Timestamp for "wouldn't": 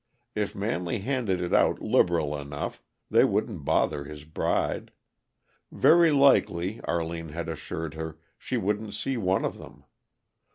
3.23-3.63, 8.57-8.95